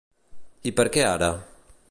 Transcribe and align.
I 0.71 0.73
per 0.79 0.87
què 0.97 1.05
ara? 1.11 1.31